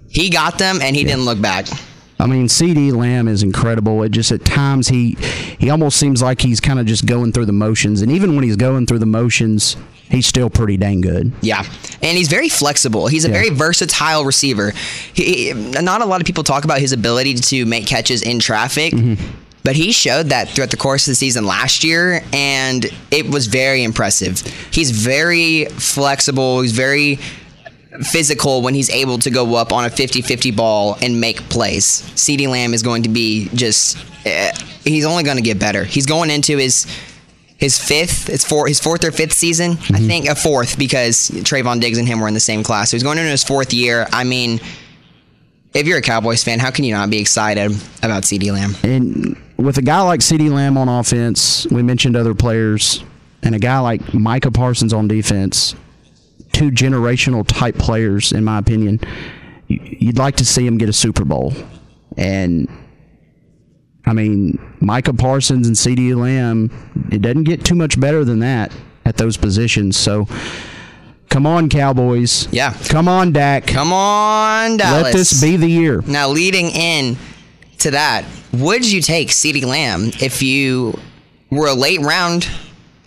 [0.10, 1.10] he got them and he yeah.
[1.10, 1.68] didn't look back.
[2.20, 4.04] I mean, CeeDee Lamb is incredible.
[4.04, 5.18] It just at times he
[5.60, 8.44] he almost seems like he's kind of just going through the motions, and even when
[8.44, 9.76] he's going through the motions,
[10.12, 11.32] he's still pretty dang good.
[11.42, 11.64] Yeah,
[12.02, 13.08] and he's very flexible.
[13.08, 13.34] He's a yeah.
[13.34, 14.72] very versatile receiver.
[15.14, 18.94] He, not a lot of people talk about his ability to make catches in traffic.
[18.94, 19.24] Mm-hmm.
[19.64, 23.46] But he showed that throughout the course of the season last year, and it was
[23.46, 24.40] very impressive.
[24.72, 26.62] He's very flexible.
[26.62, 27.18] He's very
[28.04, 32.02] physical when he's able to go up on a 50-50 ball and make plays.
[32.16, 34.52] CeeDee Lamb is going to be just uh,
[34.84, 35.84] he's only going to get better.
[35.84, 36.86] He's going into his
[37.62, 39.96] his fifth, it's four, his fourth or fifth season, mm-hmm.
[39.96, 42.90] I think a fourth because Trevon Diggs and him were in the same class.
[42.90, 44.08] So he's going into his fourth year.
[44.12, 44.60] I mean,
[45.76, 47.72] if you're a Cowboys fan, how can you not be excited
[48.02, 48.76] about CeeDee Lamb?
[48.84, 53.04] And with a guy like CeeDee Lamb on offense, we mentioned other players,
[53.44, 55.76] and a guy like Micah Parsons on defense,
[56.54, 59.00] two generational type players, in my opinion.
[59.68, 61.54] You'd like to see him get a Super Bowl.
[62.18, 62.68] And
[64.06, 66.72] I mean, Micah Parsons and CeeDee Lamb,
[67.12, 68.72] it doesn't get too much better than that
[69.06, 69.98] at those positions.
[69.98, 70.28] So
[71.32, 72.50] Come on, Cowboys.
[72.52, 72.74] Yeah.
[72.90, 73.66] Come on, Dak.
[73.66, 75.04] Come on, Dallas.
[75.04, 76.02] Let this be the year.
[76.06, 77.16] Now, leading in
[77.80, 81.00] to that, would you take CeeDee Lamb if you
[81.50, 82.50] were a late round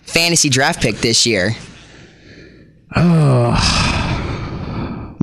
[0.01, 1.51] fantasy draft pick this year?
[2.95, 3.94] Oh.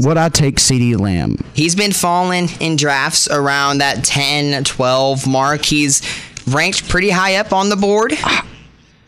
[0.02, 1.36] Would I take CeeDee Lamb?
[1.54, 5.64] He's been falling in drafts around that 10, 12 mark.
[5.64, 6.02] He's
[6.46, 8.14] ranked pretty high up on the board.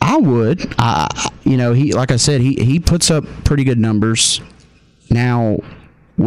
[0.01, 0.75] I would.
[0.79, 4.41] I, you know, he like I said, he he puts up pretty good numbers.
[5.11, 5.59] Now,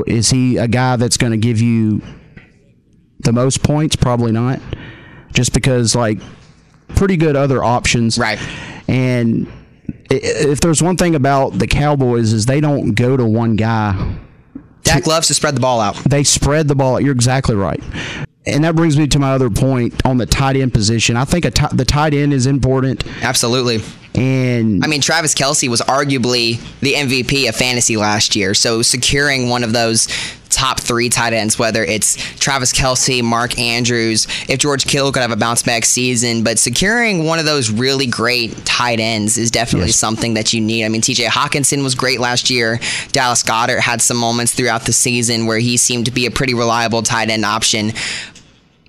[0.06, 2.02] is he a guy that's going to give you
[3.20, 3.96] the most points?
[3.96, 4.60] Probably not.
[5.34, 6.20] Just because, like,
[6.90, 8.18] pretty good other options.
[8.18, 8.40] Right.
[8.88, 9.52] And
[10.10, 14.18] if there's one thing about the Cowboys is they don't go to one guy.
[14.88, 15.96] Dak loves to spread the ball out.
[15.98, 17.00] They spread the ball.
[17.00, 17.82] You're exactly right
[18.48, 21.18] and that brings me to my other point on the tight end position.
[21.18, 23.04] I think t- the tight end is important.
[23.22, 23.84] Absolutely.
[24.18, 28.54] And I mean, Travis Kelce was arguably the MVP of fantasy last year.
[28.54, 30.08] So securing one of those
[30.50, 35.32] top three tight ends, whether it's Travis Kelce, Mark Andrews, if George Kittle could have
[35.32, 39.90] a bounce back season, but securing one of those really great tight ends is definitely
[39.90, 39.98] Yes.
[39.98, 40.84] something that you need.
[40.86, 42.80] I mean, TJ Hockenson was great last year.
[43.12, 46.56] Dallas Goedert had some moments throughout the season where he seemed to be a pretty
[46.56, 47.94] reliable tight end option.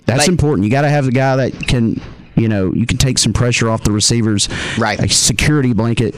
[0.07, 0.65] That's Like- important.
[0.65, 2.01] You got to have the guy that can,
[2.39, 4.49] you know, you can take some pressure off the receivers.
[4.79, 4.99] Right.
[4.99, 6.15] A security blanket.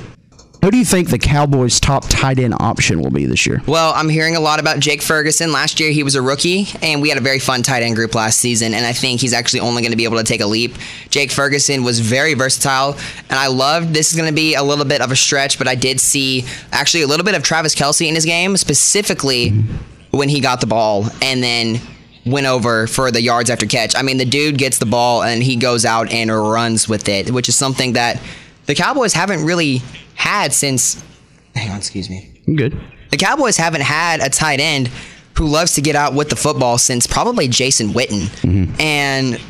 [0.62, 3.62] Who do you think the Cowboys' top tight end option will be this year?
[3.66, 5.52] Well, I'm hearing a lot about Jake Ferguson.
[5.52, 8.14] Last year, he was a rookie, and we had a very fun tight end group
[8.14, 10.46] last season, and I think he's actually only going to be able to take a
[10.46, 10.74] leap.
[11.08, 12.92] Jake Ferguson was very versatile,
[13.30, 15.66] and I loved this is going to be a little bit of a stretch, but
[15.66, 19.64] I did see actually a little bit of Travis Kelce in his game, specifically
[20.10, 21.80] when he got the ball and then
[22.26, 23.94] went over for the yards after catch.
[23.96, 27.30] I mean, the dude gets the ball and he goes out and runs with it,
[27.30, 28.20] which is something that
[28.66, 29.82] the Cowboys haven't really
[30.14, 31.02] had since.
[31.54, 32.30] Hang on, excuse me.
[32.46, 32.80] I'm Good.
[33.10, 34.88] The Cowboys haven't had a tight end
[35.36, 38.22] who loves to get out with the football since probably Jason Witten.
[38.42, 38.80] Mm-hmm.
[38.80, 39.40] And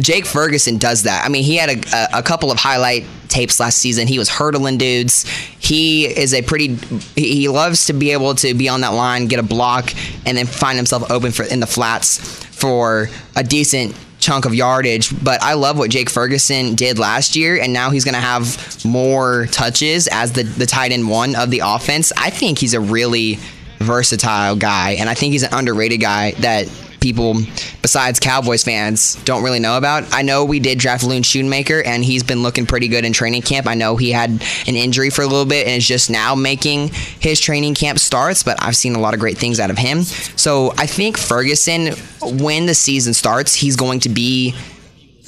[0.00, 1.24] Jake Ferguson does that.
[1.24, 4.06] I mean, he had a, a, a couple of highlight tapes last season.
[4.06, 5.24] He was hurdling dudes.
[5.58, 6.74] He is a pretty.
[7.14, 9.92] He loves to be able to be on that line, get a block,
[10.26, 15.12] and then find himself open for in the flats for a decent chunk of yardage.
[15.22, 18.84] But I love what Jake Ferguson did last year, and now he's going to have
[18.84, 22.12] more touches as the the tight end one of the offense.
[22.16, 23.38] I think he's a really
[23.78, 26.68] versatile guy, and I think he's an underrated guy that
[27.00, 27.34] people
[27.82, 30.04] besides Cowboys fans don't really know about.
[30.12, 33.42] I know we did draft Luke Schoonmaker and he's been looking pretty good in training
[33.42, 33.66] camp.
[33.66, 36.88] I know he had an injury for a little bit and is just now making
[37.20, 40.02] his training camp starts, but I've seen a lot of great things out of him.
[40.02, 44.54] So I think Ferguson, when the season starts, he's going to be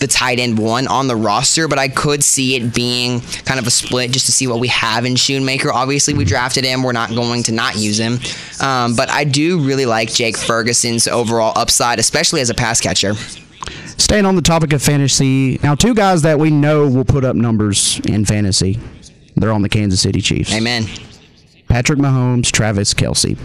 [0.01, 3.67] the tight end one on the roster, but I could see it being kind of
[3.67, 5.71] a split just to see what we have in Shoemaker.
[5.71, 6.83] Obviously, we drafted him.
[6.83, 8.19] We're not going to not use him.
[8.61, 13.15] Um, but I do really like Jake Ferguson's overall upside, especially as a pass catcher.
[13.99, 17.37] Staying on the topic of fantasy, now two guys that we know will put up
[17.37, 18.81] numbers in fantasy.
[19.37, 20.53] They're on the Kansas City Chiefs.
[20.55, 20.87] Amen.
[21.69, 23.39] Patrick Mahomes, Travis Kelce.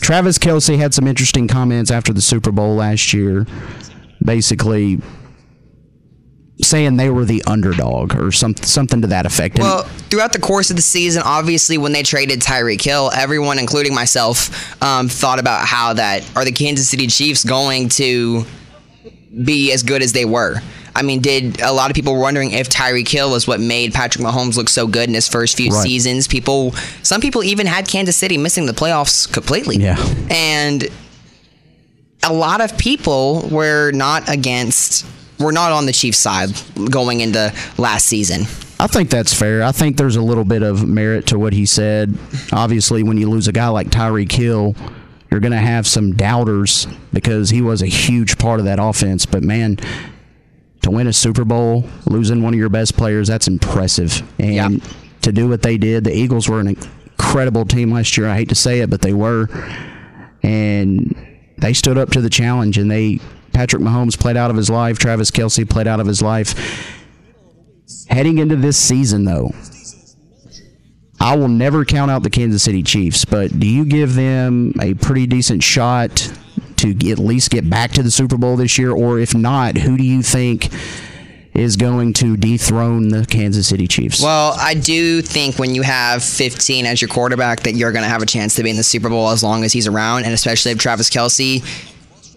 [0.00, 3.46] Travis Kelce had some interesting comments after the Super Bowl last year,
[4.22, 4.98] basically
[6.60, 9.56] saying they were the underdog or some, something to that effect.
[9.56, 13.58] And Well, throughout the course of the season, obviously, when they traded Tyreek Hill, everyone,
[13.58, 18.44] including myself, um, thought about how that are the Kansas City Chiefs going to
[19.44, 20.56] be as good as they were.
[20.94, 23.94] I mean, did a lot of people were wondering if Tyreek Hill was what made
[23.94, 25.82] Patrick Mahomes look so good in his first few Right.
[25.82, 26.28] seasons?
[26.28, 29.78] People, some people even had Kansas City missing the playoffs completely.
[29.78, 29.96] Yeah.
[30.30, 30.86] and
[32.22, 35.06] a lot of people were not against,
[35.42, 36.50] were not on the Chiefs' side
[36.90, 38.42] going into last season.
[38.80, 39.62] I think that's fair.
[39.62, 42.16] I think there's a little bit of merit to what he said.
[42.52, 44.74] Obviously, when you lose a guy like Tyreek Hill,
[45.30, 49.24] you're going to have some doubters because he was a huge part of that offense.
[49.24, 49.78] But man,
[50.82, 54.22] to win a Super Bowl, losing one of your best players, that's impressive.
[54.40, 54.68] And Yeah.
[55.22, 58.26] to do what they did, the Eagles were an incredible team last year.
[58.28, 59.48] I hate to say it, but they were.
[60.42, 61.14] And
[61.58, 63.20] they stood up to the challenge and they
[63.52, 66.54] Patrick Mahomes played out of his life, Travis Kelce played out of his life.
[68.08, 69.52] Heading into this season though,
[71.20, 74.94] I will never count out the Kansas City Chiefs, but do you give them a
[74.94, 76.32] pretty decent shot
[76.78, 78.90] to at least get back to the Super Bowl this year?
[78.90, 80.68] Or if not, who do you think
[81.54, 84.20] is going to dethrone the Kansas City Chiefs?
[84.20, 88.08] Well, I do think when you have 15 as your quarterback that you're going to
[88.08, 90.32] have a chance to be in the Super Bowl as long as he's around, and
[90.32, 91.62] especially if Travis Kelce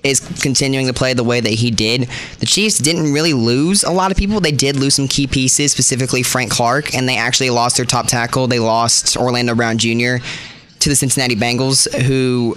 [0.05, 2.07] is continuing to play the way that he did.
[2.39, 4.39] The Chiefs didn't really lose a lot of people.
[4.39, 8.07] They did lose some key pieces, specifically Frank Clark, and they actually lost their top
[8.07, 8.47] tackle.
[8.47, 10.17] They lost Orlando Brown Jr.
[10.79, 12.55] to the Cincinnati Bengals, who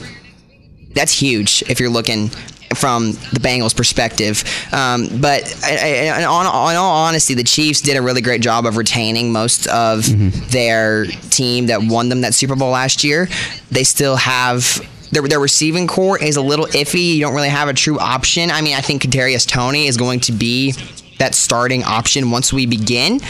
[0.94, 2.28] that's huge if you're looking
[2.74, 4.44] from the Bengals' perspective.
[4.72, 8.76] Um, but in all, in all honesty, the Chiefs did a really great job of
[8.76, 10.04] retaining most of
[10.50, 13.28] their team that won them that Super Bowl last year.
[13.70, 14.86] They still have.
[15.10, 17.14] Their, their receiving corps is a little iffy.
[17.14, 18.50] You don't really have a true option.
[18.50, 20.72] I mean, I think Kadarius Toney is going to be
[21.18, 23.20] that starting option once we begin.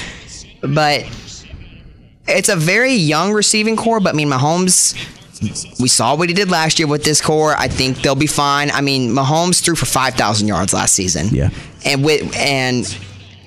[0.60, 1.06] But
[2.26, 4.00] it's a very young receiving corps.
[4.00, 4.94] But I mean, Mahomes
[5.80, 7.54] we saw what he did last year with this corps.
[7.56, 8.70] I think they'll be fine.
[8.70, 11.28] I mean, Mahomes threw for five thousand yards last season.
[11.28, 11.50] Yeah.
[11.84, 12.84] and with and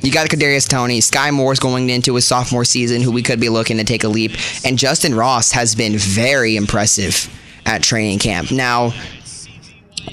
[0.02, 3.50] you got Kadarius Toney, Skyy Moore's going into his sophomore season, who we could be
[3.50, 4.32] looking to take a leap,
[4.66, 7.30] and Justyn Ross has been very impressive
[7.66, 8.52] at training camp.
[8.52, 8.92] Now,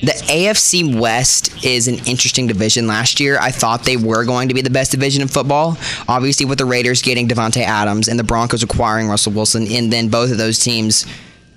[0.03, 3.39] the AFC West is an interesting division last year.
[3.41, 5.77] I thought they were going to be the best division in football.
[6.07, 10.09] Obviously, with the Raiders getting Davante Adams and the Broncos acquiring Russell Wilson, and then
[10.09, 11.07] both of those teams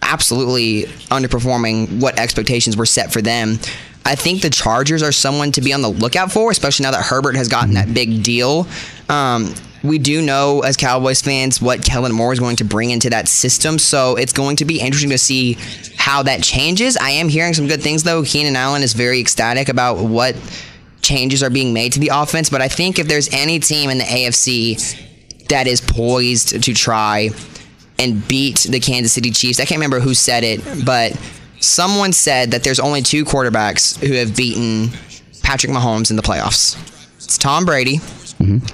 [0.02, 3.60] absolutely underperforming what expectations were set for them.
[4.06, 7.04] I think the Chargers are someone to be on the lookout for, especially now that
[7.04, 8.66] Herbert has gotten that big deal.
[9.10, 9.54] Um,
[9.84, 13.28] we do know as Cowboys fans what Kellen Moore is going to bring into that
[13.28, 15.58] system, so it's going to be interesting to see
[15.98, 16.98] how that changes.
[16.98, 18.24] I am hearing some good things though.
[18.24, 20.36] Keenan Allen is very ecstatic about what
[21.02, 23.98] changes are being made to the offense, but I think if there's any team in
[23.98, 27.30] the AFC that is poised to try
[27.98, 31.20] and beat the Kansas City Chiefs, I can't remember who said it, but
[31.60, 34.90] someone said that there's only two quarterbacks who have beaten
[35.44, 36.78] Patrick Mahomes in the playoffs.
[37.18, 38.00] It's Tom Brady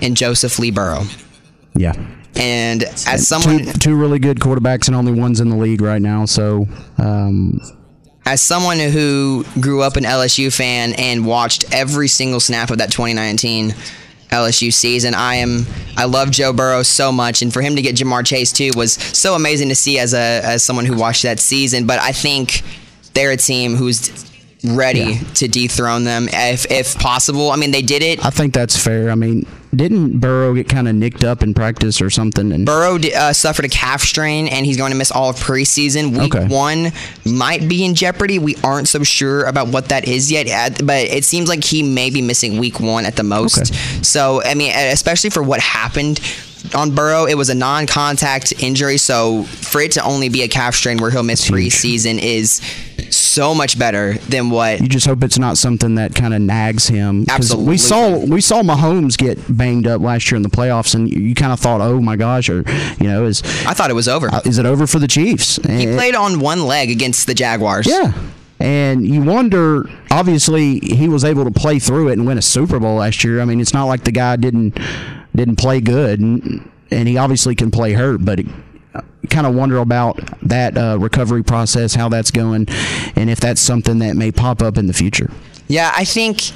[0.01, 1.03] and Joseph Lee Burrow.
[1.75, 1.93] Yeah.
[2.35, 6.01] And as someone two, two really good quarterbacks and only one's in the league right
[6.01, 6.25] now.
[6.25, 7.59] So, um,
[8.25, 12.91] as someone who grew up an LSU fan and watched every single snap of that
[12.91, 13.73] 2019
[14.29, 15.65] LSU season, I am
[15.95, 18.93] I love Joe Burrow so much, and for him to get Ja'Marr Chase too was
[18.93, 21.87] so amazing to see as a as someone who watched that season.
[21.87, 22.63] But I think
[23.13, 24.26] they're a team who's
[24.63, 27.51] ready to dethrone them if if possible.
[27.51, 28.25] I mean, they did it.
[28.25, 29.11] I think that's fair.
[29.11, 29.45] I mean,
[29.75, 32.51] didn't Burrow get kind of nicked up in practice or something?
[32.51, 36.17] And Burrow uh, suffered a calf strain, and he's going to miss all of preseason.
[36.17, 36.47] Week Okay.
[36.47, 36.91] one
[37.25, 38.39] might be in jeopardy.
[38.39, 40.47] We aren't so sure about what that is yet,
[40.83, 43.73] but it seems like he may be missing week one at the most.
[44.05, 46.19] So, I mean, especially for what happened
[46.75, 48.97] on Burrow, it was a non-contact injury.
[48.97, 52.61] So, for it to only be a calf strain where he'll miss preseason is
[53.37, 56.87] so much better than what you just hope it's not something that kind of nags
[56.87, 57.23] him.
[57.29, 57.69] Absolutely.
[57.69, 61.19] We saw we saw Mahomes get banged up last year in the playoffs, and you,
[61.21, 62.63] you kind of thought, oh my gosh, or
[62.99, 64.27] you know, is I thought it was over.
[64.33, 65.57] Uh, is it over for the Chiefs?
[65.67, 67.85] he And- played on one leg against the Jaguars.
[67.87, 68.11] Yeah.
[68.59, 72.79] And you wonder, obviously, he was able to play through it and win a Super
[72.79, 73.39] Bowl last year.
[73.39, 74.79] I mean, it's not like the guy didn't
[75.35, 78.47] didn't play good, and, and he obviously can play hurt, but it,
[79.29, 82.67] kind of wonder about that uh, recovery process, how that's going,
[83.15, 85.29] and if that's something that may pop up in the future.
[85.67, 86.51] Yeah, I think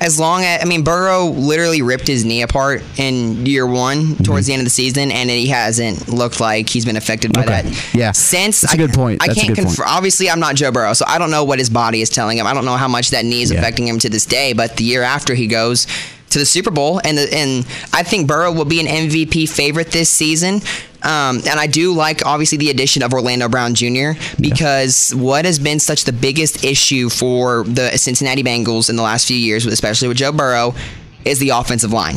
[0.00, 4.22] as long as I mean Burrow literally ripped his knee apart in year one Mm-hmm.
[4.24, 7.42] towards the end of the season, and he hasn't looked like he's been affected by
[7.44, 7.62] Okay.
[7.62, 7.94] that.
[7.94, 8.12] Yeah.
[8.12, 9.22] since That's a I- good point.
[9.22, 9.86] I That's a can't confirm.
[9.88, 12.46] Obviously, I'm not Joe Burrow, so I don't know what his body is telling him.
[12.46, 13.58] I don't know how much that knee is Yeah.
[13.58, 14.52] affecting him to this day.
[14.54, 15.86] But the year after he goes
[16.34, 19.90] to the Super Bowl, and the, and I think Burrow will be an MVP favorite
[19.90, 20.60] this season.
[21.02, 24.12] Um, and I do like obviously the addition of Orlando Brown Jr.
[24.40, 29.28] because what has been such the biggest issue for the Cincinnati Bengals in the last
[29.28, 30.74] few years, especially with Joe Burrow,
[31.24, 32.16] is the offensive line.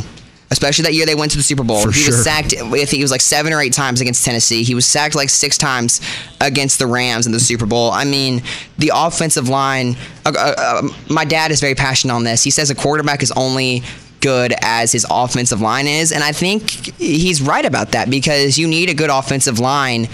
[0.49, 1.82] Especially that year they went to the Super Bowl.
[1.82, 2.13] For he sure.
[2.13, 2.53] was sacked.
[2.53, 4.63] I think he was like seven or eight times against Tennessee.
[4.63, 5.99] He was sacked like six times
[6.39, 7.91] against the Rams in the Super Bowl.
[7.91, 8.41] I mean,
[8.78, 9.97] the offensive line.
[10.26, 12.43] Uh, uh, uh, my dad is very passionate on this.
[12.43, 13.84] He says a quarterback is only
[14.22, 18.68] good as his offensive line is, and I think he's right about that because you
[18.68, 20.07] need a good offensive line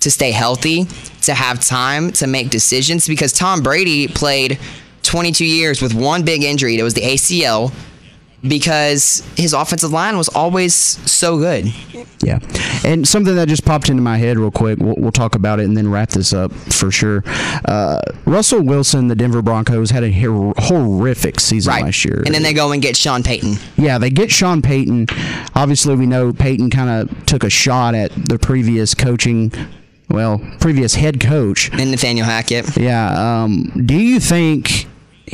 [0.00, 0.86] to stay healthy,
[1.22, 3.06] to have time to make decisions.
[3.06, 4.58] Because Tom Brady played
[5.02, 6.78] 22 years with one big injury.
[6.78, 7.72] It was the ACL.
[8.42, 11.72] Because his offensive line was always so good.
[12.22, 12.38] Yeah.
[12.84, 15.64] And something that just popped into my head real quick, we'll, we'll talk about it
[15.64, 17.22] and then wrap this up for sure.
[17.66, 22.22] Uh, Russell Wilson, the Denver Broncos, had a hor- horrific season last year.
[22.24, 23.56] And then they go and get Sean Payton.
[23.76, 25.08] Yeah, they get Sean Payton.
[25.54, 29.52] Obviously, we know Payton kind of took a shot at the previous coaching,
[30.08, 31.70] well, previous head coach.
[31.72, 32.76] And Nathaniel Hackett.
[32.76, 33.42] Yeah.
[33.42, 34.86] Um, do you think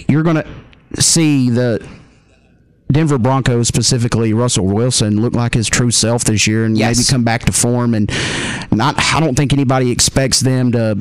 [0.09, 1.87] you're going to see the
[2.91, 6.97] Denver Broncos, specifically Russell Wilson, look like his true self this year and Yes.
[6.99, 7.95] maybe come back to form?
[7.95, 8.11] And
[8.71, 10.99] not, I don't think anybody expects them to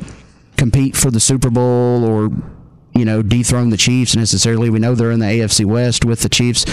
[0.56, 2.30] compete for the Super Bowl or
[2.94, 4.68] you know dethrone the Chiefs necessarily.
[4.70, 6.64] We know they're in the AFC West with the Chiefs.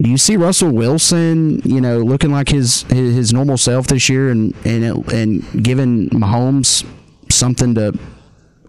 [0.00, 4.08] Do you see Russell Wilson, you know, looking like his his, his normal self this
[4.08, 6.84] year, and and it, and giving Mahomes
[7.30, 7.96] something to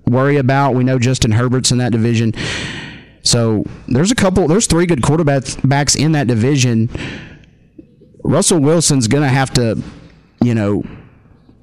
[0.06, 0.76] worry about?
[0.76, 2.34] We know Justin Herbert's in that division,
[3.24, 6.90] so there's a couple, there's three good quarterbacks backs in that division.
[8.24, 9.82] Russell Wilson's gonna have to,
[10.42, 10.84] you know,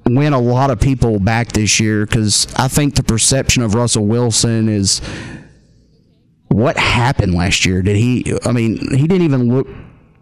[0.05, 4.05] win a lot of people back this year because I think the perception of Russell
[4.05, 4.99] Wilson is
[6.47, 7.81] what happened last year.
[7.81, 8.35] Did he?
[8.43, 9.67] I mean, he didn't even look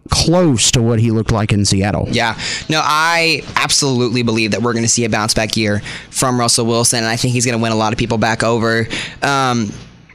[0.09, 2.07] close to what he looked like in Seattle.
[2.09, 2.37] Yeah.
[2.67, 6.65] No, I absolutely believe that we're going to see a bounce back year from Russell
[6.65, 8.87] Wilson, and I think he's going to win a lot of people back over.
[9.21, 9.71] Um,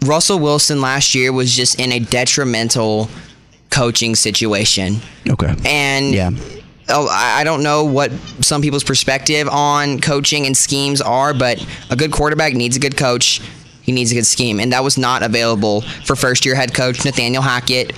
[0.06, 3.08] Russell Wilson last year was just in a detrimental
[3.70, 4.96] coaching situation.
[5.28, 5.54] Okay.
[5.64, 6.30] And Yeah.
[6.88, 11.96] oh, I don't know what some people's perspective on coaching and schemes are, but a
[11.96, 13.40] good quarterback needs a good coach.
[13.82, 17.04] He needs a good scheme, and that was not available for first year head coach
[17.04, 17.92] Nathaniel Hackett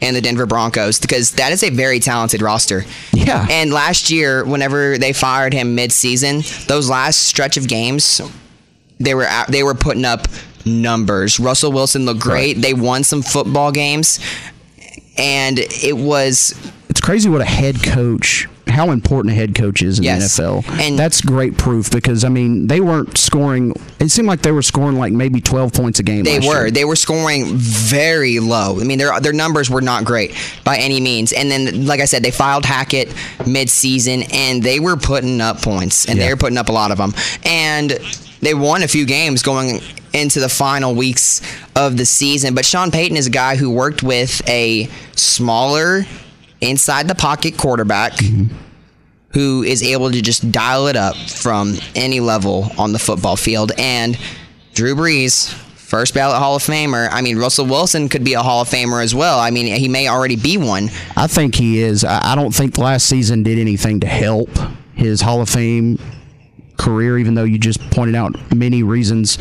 [0.00, 2.84] and the Denver Broncos because that is a very talented roster.
[3.12, 3.46] Yeah.
[3.50, 8.20] And last year, whenever they fired him mid-season, those last stretch of games,
[9.00, 10.28] they were out, they were putting up
[10.66, 11.38] numbers.
[11.40, 12.60] Russell Wilson looked great.
[12.60, 14.18] They won some football games,
[15.16, 16.54] and it was
[16.88, 20.36] It's crazy what a head coach, how important a head coach is in Yes.
[20.36, 20.64] the NFL.
[20.80, 23.72] And- that's great proof because I mean they weren't scoring.
[23.98, 26.24] It seemed like they were scoring like maybe twelve points a game.
[26.24, 26.62] They were.
[26.64, 26.70] year.
[26.70, 28.78] They were scoring very low.
[28.80, 30.34] I mean, their their numbers were not great
[30.64, 31.32] by any means.
[31.32, 33.12] And then, like I said, they filed Hackett
[33.46, 36.98] mid-season, and they were putting up points, and they were putting up a lot of
[36.98, 37.14] them.
[37.44, 37.98] And
[38.40, 39.80] they won a few games going
[40.12, 41.40] into the final weeks
[41.76, 42.54] of the season.
[42.54, 46.04] But Sean Payton is a guy who worked with a smaller,
[46.60, 48.12] inside the pocket quarterback.
[48.14, 48.54] Mm-hmm.
[49.34, 53.72] Who is able to just dial it up from any level on the football field.
[53.78, 54.18] And
[54.74, 57.08] Drew Brees, first ballot Hall of Famer.
[57.10, 59.38] I mean, Russell Wilson could be a Hall of Famer as well.
[59.38, 60.90] I mean, he may already be one.
[61.16, 62.04] I think he is.
[62.04, 64.50] I I don't think last season did anything to help
[64.94, 65.98] his Hall of Fame
[66.76, 69.38] career, even though you just pointed out many reasons,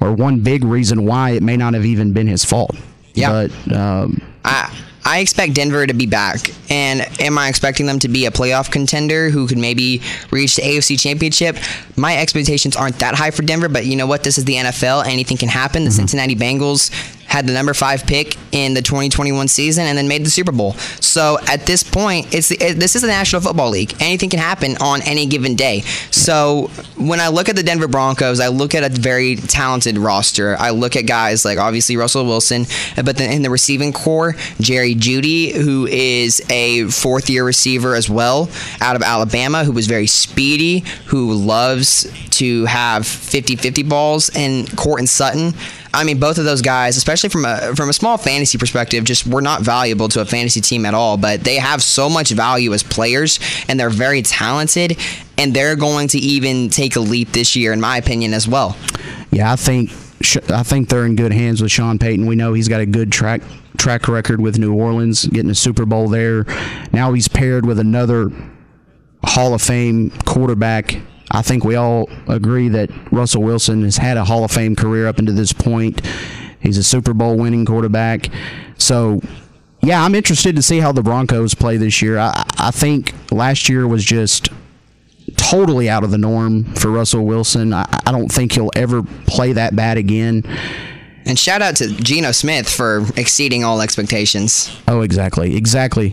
[0.00, 2.74] or one big reason why it may not have even been his fault.
[3.14, 3.48] Yeah.
[3.48, 4.72] But um, I
[5.04, 6.50] I expect Denver to be back.
[6.70, 10.62] And am I expecting them to be a playoff contender who could maybe reach the
[10.62, 11.56] AFC Championship?
[11.96, 14.22] My expectations aren't that high for Denver, but you know what?
[14.22, 15.06] This is the NFL.
[15.06, 15.84] Anything can happen.
[15.84, 16.90] The Cincinnati Bengals
[17.30, 20.72] had the number five pick in the 2021 season and then made the Super Bowl.
[21.00, 23.94] So at this point, it's it, this is the National Football League.
[24.00, 25.82] Anything can happen on any given day.
[26.10, 30.56] So when I look at the Denver Broncos, I look at a very talented roster.
[30.58, 32.66] I look at guys like obviously Russell Wilson,
[32.96, 38.10] but then in the receiving corps, Jerry Jeudy, who is a fourth year receiver as
[38.10, 38.50] well
[38.80, 44.76] out of Alabama, who was very speedy, who loves to have 50 50 balls, and
[44.76, 45.54] Courtland Sutton.
[45.92, 49.26] I mean, both of those guys, especially from a from a small fantasy perspective, just
[49.26, 51.16] were not valuable to a fantasy team at all.
[51.16, 54.98] But they have so much value as players, and they're very talented,
[55.36, 58.76] and they're going to even take a leap this year, in my opinion, as well.
[59.30, 59.90] yeah, I think
[60.50, 62.26] I think they're in good hands with Sean Payton.
[62.26, 63.42] We know he's got a good track
[63.78, 66.44] track record with New Orleans, getting a Super Bowl there.
[66.92, 68.30] Now he's paired with another
[69.24, 71.00] Hall of Fame quarterback.
[71.30, 75.06] I think we all agree that Russell Wilson has had a Hall of Fame career
[75.06, 76.04] up until this point.
[76.60, 78.28] He's a Super Bowl winning quarterback.
[78.78, 79.20] So,
[79.82, 82.18] yeah, I'm interested to see how the Broncos play this year.
[82.18, 84.50] I, I think last year was just
[85.36, 87.72] totally out of the norm for Russell Wilson.
[87.72, 90.42] I, I don't think he'll ever play that bad again.
[91.30, 94.76] And shout out to Geno Smith for exceeding all expectations.
[94.88, 95.56] Oh, exactly.
[95.56, 96.12] Exactly.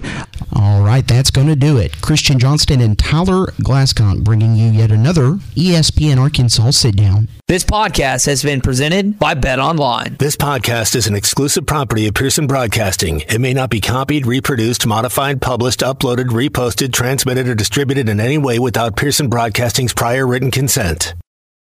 [0.53, 2.01] All right, that's going to do it.
[2.01, 7.29] Christian Johnston and Tyler Glasscock bringing you yet another ESPN Arkansas sit down.
[7.47, 10.17] This podcast has been presented by Bet Online.
[10.19, 13.21] This podcast is an exclusive property of Pearson Broadcasting.
[13.21, 18.37] It may not be copied, reproduced, modified, published, uploaded, reposted, transmitted, or distributed in any
[18.37, 21.15] way without Pearson Broadcasting's prior written consent.